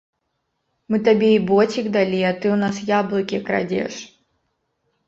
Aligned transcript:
Мы 0.93 0.97
табе 1.09 1.29
і 1.33 1.43
боцік 1.51 1.85
далі, 1.99 2.25
а 2.31 2.33
ты 2.41 2.45
ў 2.55 2.59
нас 2.65 2.75
яблыкі 2.99 3.45
крадзеш! 3.51 3.95